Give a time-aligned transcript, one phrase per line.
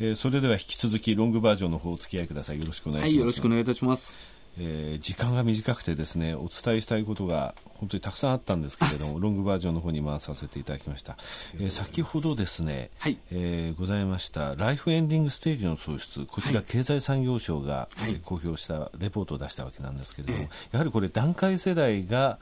[0.00, 2.58] えー、それでは引き続きロングバージョンの方お付き合いください。
[2.58, 4.14] よろしくお願いします、はい、よろしくお願いいたします。
[4.58, 11.16] えー、時間が短くてですねお伝えしたいことが本当にたくさんあったんですけれども ロングバージョンの方に回させていただきました、
[11.54, 22.38] えー、先ほどですね、はい、えー、ございましたライフエンディングステージの創出こちら経済産業省が、はい、えー、公表したレポートを出したわけなんですけれども、やはりこれ段階世代が、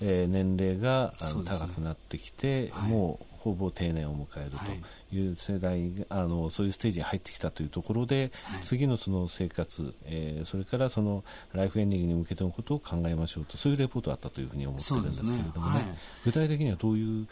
[0.00, 5.30] えー、年齢があの、ね、高くなってきて、はい、もうほぼ定年を迎えるとい。
[5.30, 15.80] う世代、はい、あのそういうステージに入ってきたというところで、はい、次のその生活、えー、それからそのライフエンディングに向けてのことを考えましょうとそういうレポートがあったというふうに思ってるんですけれどもね、ね。
[15.80, 17.26] はい、具体的にはどういう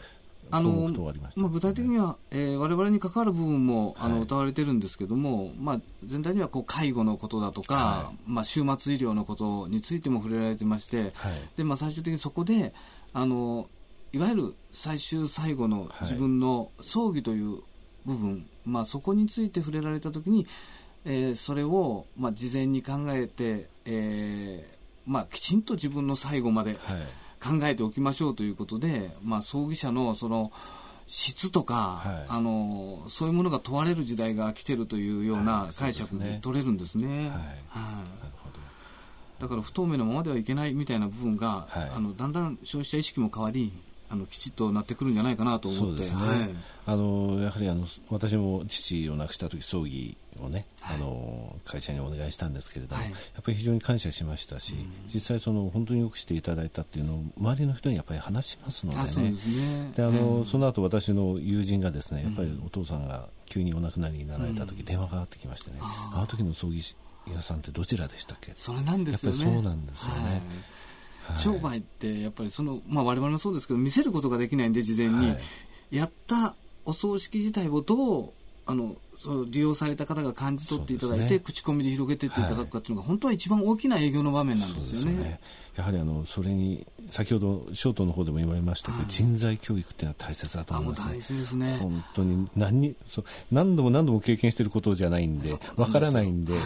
[0.49, 0.71] あの
[1.35, 12.73] まあ、具体的には、えー、我々に関わる部分もあの、歌われてるんですけども、まあ、全体にはこう介護のことだとか、はい、まあ、終末医療のことについても触れられてまして、はい、でまあ、最終的にそこで
[13.13, 13.67] あの
[14.13, 17.61] いわゆる最終最後の自分の葬儀という
[18.05, 20.47] 部分、はい、まあ、そこについて触れられたときに、
[21.05, 26.75] えー、それを、まあ、事前に考えて、えーまあ、きちんと自分の最後まで
[27.41, 30.51] 考えておきましょうということで、はい、まあ、葬儀者のその
[31.07, 37.29] 質とか、はい、あのそういうものが問われる時代が来てるというような解釈で取れるんですね。
[37.29, 37.39] はい。
[39.39, 43.71] だから不透明なままではいけないみたいな部分が、はい、あのだんだん消費者意識も変わり
[44.09, 46.09] あのきちっとなってくるんじゃないかなと思って、ね。
[46.11, 46.49] はい、
[46.85, 59.33] あのやはりあの私も父を亡くした時葬儀をね、はい、あの会社にお願いしたんですけれども、はい、やっぱり非常に感謝しましたし、うん、実際その本当によくしていただいたっていうのを周りの人にやっぱり話しますのでね。
[59.95, 66.81] で、ね、あの、うん、その後私の友人がですねやっぱりお父さんが急にお亡くなりになられた時、うん、電話がかかってきましてね、あの時の葬儀
[67.33, 68.53] 屋さんってどちらでしたっけ？
[68.55, 69.37] それなんですよね。
[69.37, 70.41] そうなんですよね、
[71.35, 75.37] 商売ってやっぱりその、まあ、我々もそうですけど見せることができないんで事前に、は
[75.91, 78.29] い、やったお葬式自体をどう
[78.65, 85.39] あのそう利用された方が感じ取っていただいて、ね、口コミで広げていっていただくかというのが、はい、本当は一番大きな営業の場面なんですよね。
[85.75, 91.77] やはりあのそれに先ほどショートの方でも言われましたけど、はい、人材教育っていうのは大切だと思います、ね、大事ですね。
[91.77, 96.61] 本当に何にそう何度も何度も経験していることじゃないんでわからないんで、はい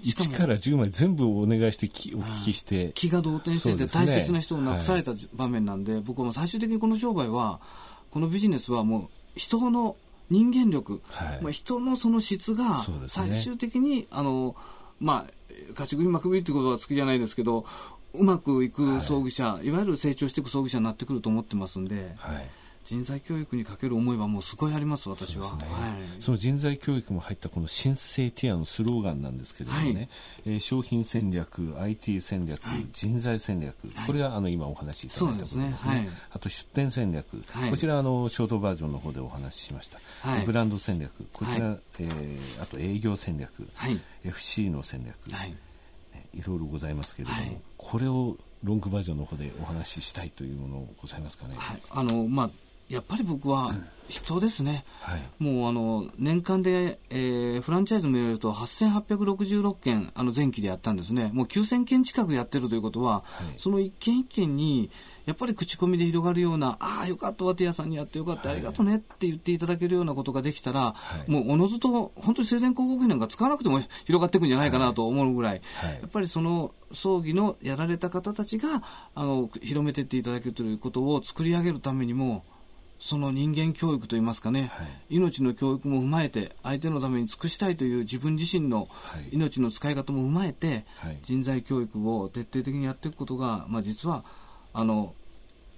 [0.00, 2.92] 1から10まで全部お願いしてきお聞きして。
[2.94, 7.60] 気が動転してて大切な人を亡くされた場面なんで、はい、僕は最終的にこの商売は
[8.10, 9.96] このビジネスはもう人の
[10.30, 14.56] 人間力、はい、まあ、人のその質が最終的に、ね、あの
[14.98, 15.32] まあ
[15.70, 17.66] 勝ち組まくびっていうことは好きじゃないですけど
[18.14, 22.14] うまくいく葬儀者、はい、いわゆる成長していく葬儀者になってくると思ってますんで。
[22.16, 22.50] はい
[22.84, 25.48] 人材教育にかける思いはもうすごいあります私は。
[25.48, 25.66] そ、ね。
[25.70, 30.08] はい、その人材教育も入ったこの新生ティアのスローガンなんですけれどもね、はい、
[30.46, 33.74] えー、商品戦略 IT 戦略、はい、人材戦略、
[34.06, 39.98] これがあの今お話しいただいたことですね、ね、あと出店戦略、こちらあのショートバージョンの方でお話ししました、
[40.44, 45.54] ブランド戦略こちら、はい、えー、あと営業戦略、はい、FC の戦略、はい。
[46.34, 51.54] いろいろございますけれども、これをロングバージョンの方でお話ししたいというものございますかね。
[51.58, 52.50] はい、あのまあ
[52.92, 53.74] やっぱり僕は
[54.08, 64.90] 人ですね、はい、もうあの年間で、えー、フランチャイズも入れると8866件あの前期でやったんですね、もう9000件近くやってるということは、はい、その一件一件に
[65.24, 75.62] やっぱり口コミで広がるような、ああ、よかった、ワテ屋さんにやってよかった、ありがとうねって言っていただけるようなことができたら、はい、もうおのずと本当に生前広告費なんか使わなくても広がっていくんじゃないかなと思うぐらい、
[76.02, 78.82] やっぱりその葬儀のやられた方たちが
[79.14, 82.44] あの広めていっていただけるということを作り上げるためにも、
[83.04, 88.88] その人間教育といいますかね、はい、命の教育も踏まえて相手のために尽くしたいという自分自身の
[89.32, 94.24] 命の使い方も踏まえて、はい、人材教育を徹底的にやっていくことが、まあ、実は
[94.72, 95.14] あの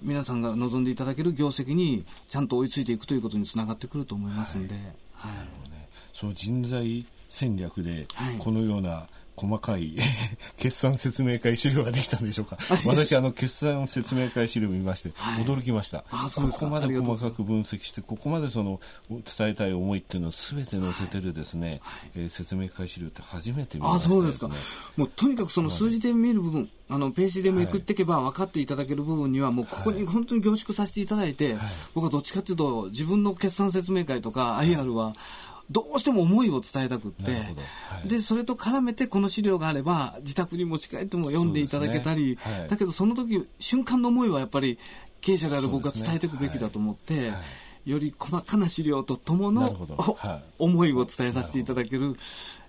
[0.03, 4.75] 皆さんが望んでいただける業績にちゃんと追いついていくということにつながってくると思いますので、
[5.15, 5.33] はい、
[5.71, 8.07] ね、その人材戦略で
[8.39, 9.97] このような細かい
[10.57, 12.57] 決算説明会資料ができたんでしょうか。
[12.85, 15.11] 私あの決算説明会資料を見まして、
[15.45, 18.81] 驚きました、はい、ここまで細かく分析してここまでその
[19.11, 24.51] 伝えたい思いっていうのを全て載せてるですね、はい、えー、説明会資料って初めて見ました、ね、あそうですか。
[24.97, 31.57] もうとにかくその数字で見る部分、あのページでめくっていけば分かっていただける部分にはもうここに本当に凝縮させていただいて、
[31.95, 35.15] 僕はどっちかというと自分の決算説明会とか IR は、
[35.71, 37.39] どうしても思いを伝えたくって、は
[38.05, 42.59] い、でそれと絡めてこの資料があれば自宅に持ち帰っても読んでいただけたり、ね。
[42.61, 44.79] はい、だけどその時瞬間の思いはやっぱり
[45.21, 47.41] 経営者である僕が伝えていくべきだと思って、は
[47.87, 49.75] い、より細かな資料とともの、
[50.59, 52.15] 思いを伝えさせていただける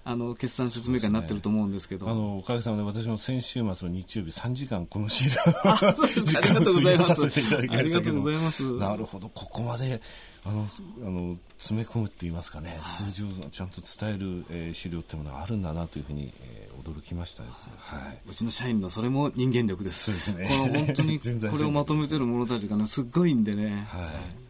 [0.08, 8.64] あの決算説明会になってると思うんですけど、ね、あのおかげさまで私も先週末の日曜日3時間このシールありがとうござ いますありがとうございます。
[8.78, 9.30] なるほど。
[9.30, 10.00] ここまで
[10.46, 10.70] あの
[11.02, 20.04] あの詰め込むって言いますかね、はい、数字をちゃんと伝える、えー、資料っていうものがあるんだなというふうに、えー、驚きましたです、はい、うちの社員のそれも人間力です。
[20.04, 20.48] そうですね。
[20.48, 21.20] この本当に
[21.50, 23.88] これをまとめてる者たちがねすっごいんでね。
[23.90, 24.45] はい、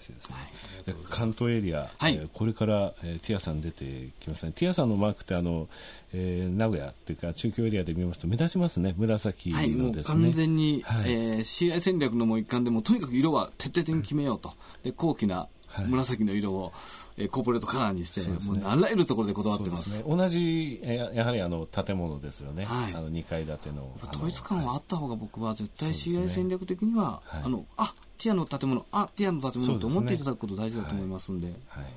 [0.00, 0.36] しいですね、
[0.86, 4.52] はい、関東エリア、はい、えー、これから、えー、ティアさん出てきますね。
[4.54, 5.68] ティアさんのマークってあの、
[6.12, 8.94] えー、名古屋っていうか中京エリアで見ますと目立ちますね。
[8.96, 14.52] 紫のですね、はい、もう完全に、はい、えー、CI 戦略のもう一環でもとにかく色は徹底的に決めようと、
[14.82, 15.48] で高貴な
[15.82, 16.72] 紫の色を、
[17.16, 27.92] えー、コーポレートカラーにして、ね、もうあらゆるところでこだわってます、ね、同じややはりあの建物ですよね、はい、あの2階建ての統一感はあった方が僕は絶対 CI 戦略的には、はい、あのあ
[28.24, 28.86] ティアの建物。
[28.90, 31.94] あティアの建物と思っていただくこと大事だと思いますんで、はい、はい、はい、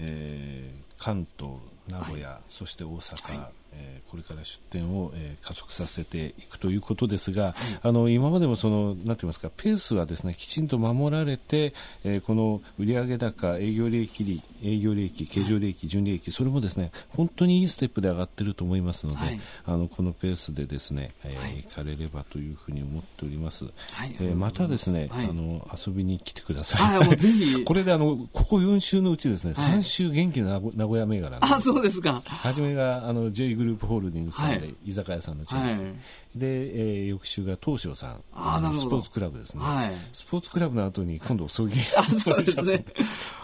[0.00, 1.54] えー、関東
[1.88, 11.74] 名古屋、そして大阪、えー、これから出店を、えー、加速させていくということですが、はい、あの今までもそのなんて言いますかペースはですねきちんと守られて、
[12.04, 23.64] えー、この売上高営業利益営業利益経常利益、純利益それもですね本当にいいステップで上がっていると思いますので、はい、あのこのペースでですね、えーはい、行かれればというふうに思っております。
[23.92, 27.16] はい、えー、またですね、あの遊びに来てください。
[27.16, 27.62] ぜひ。
[27.64, 32.22] これであのここ4週のうちですね、3週元気な名古屋銘柄あそうですか。
[32.24, 36.00] 初めがあの J グループホールディングスさんで、居酒屋さんのチェーン
[36.34, 38.22] で、えー、翌週が東証さん。
[38.32, 38.88] あなるほど。
[38.88, 42.84] スポーツクラブですね、はい、スポーツクラブの後に今度葬儀そうですね。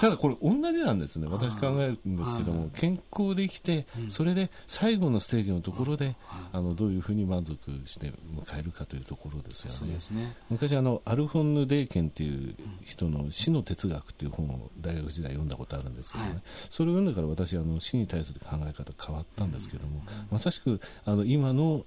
[0.01, 1.27] ただこれ同じなんですね。
[1.31, 6.17] 私考えるんですけども健康できて、それで最後のステージのところで、
[6.53, 9.99] あのどういうふうに満足して迎えるかというところですよね。
[10.13, 10.37] ね。
[10.51, 12.55] 昔あのアルフォンヌ・デーケンっていう
[12.85, 21.85] 人の「死の哲学」っていう本を大学時代読んだことあるんですけどね、はい、それを読んでから私あの死に対する考え方変わったんですけども、まさしくあの今の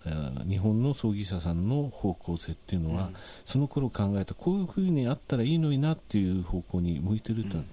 [0.48, 3.16] 日本の葬儀社さんの方向性っていうのは、うん、
[3.46, 7.66] その頃考えたこういうふうにあったらいいのになっていう方向に向いてると、うん、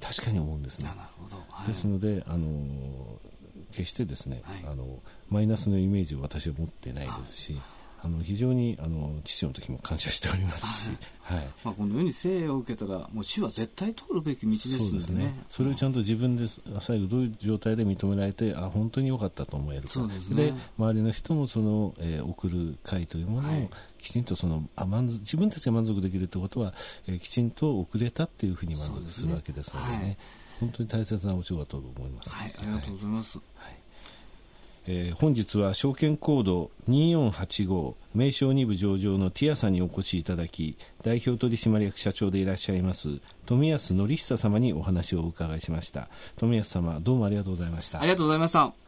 [0.00, 0.88] 確かに思うんですね。
[0.88, 3.20] はい、ですのであの
[3.72, 7.60] 決してですね、はい、あのマイナスのイメージを私は持ってないですし。
[8.00, 11.48] あの非常にあの父の時も感謝しておりますし、はい。
[11.64, 15.24] まあ、このように生を受けたらもう死は絶対通るべき道ですね。
[15.24, 15.44] ね。
[15.48, 16.46] それをちゃんと自分で
[16.80, 20.00] 最後どういう状態で認められてあ本当に良かったと思えるか。
[20.34, 26.74] で、ね、周りの人もその、えー、送る会というものをきちんとそのあ満自分たちが満足できるということは、
[27.08, 30.04] えー、きちんと送れたっていうふうに満足するわけですのでね、ね。
[30.04, 30.18] はい、
[30.60, 32.34] 本当に大切なお仕事だと思います。
[32.34, 33.77] はい、ありがとうございます、はい
[34.90, 46.08] えー、本日は証券コード2485名称2部上場のティアさんにお越しいただき代表取締役社長でいらっしゃいます富安則久様にお話をお伺いしました。
[46.36, 48.00] 富安様どうもありがとうございました。
[48.00, 48.87] ありがとうございました。